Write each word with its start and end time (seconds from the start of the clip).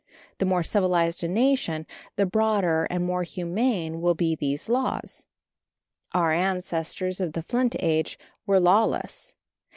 The 0.39 0.47
more 0.47 0.63
civilized 0.63 1.23
a 1.23 1.27
nation, 1.27 1.85
the 2.15 2.25
broader 2.25 2.85
and 2.85 3.05
more 3.05 3.21
humane 3.21 4.01
will 4.01 4.15
be 4.15 4.33
these 4.33 4.67
laws. 4.67 5.27
Our 6.11 6.31
ancestors 6.31 7.21
of 7.21 7.33
the 7.33 7.43
flint 7.43 7.75
age 7.79 8.17
were 8.47 8.59
lawless. 8.59 9.35